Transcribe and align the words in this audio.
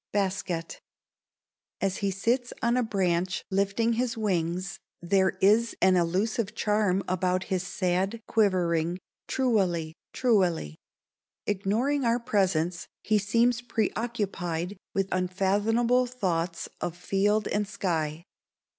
Baskett. 0.11 0.81
As 1.79 1.97
he 1.97 2.09
sits 2.09 2.51
on 2.63 2.75
a 2.75 2.81
branch 2.81 3.45
lifting 3.51 3.93
his 3.93 4.17
wings 4.17 4.79
there 4.99 5.37
is 5.41 5.75
an 5.79 5.95
elusive 5.95 6.55
charm 6.55 7.03
about 7.07 7.43
his 7.53 7.61
sad, 7.61 8.19
quivering 8.27 8.97
tru 9.27 9.59
al 9.59 9.67
ly, 9.67 9.93
tru 10.11 10.43
al 10.43 10.53
ly. 10.55 10.73
Ignoring 11.45 12.03
our 12.03 12.19
presence, 12.19 12.87
he 13.03 13.19
seems 13.19 13.61
preoccupied 13.61 14.75
with 14.95 15.07
unfathomable 15.11 16.07
thoughts 16.07 16.67
of 16.79 16.97
field 16.97 17.47
and 17.49 17.67
sky. 17.67 18.23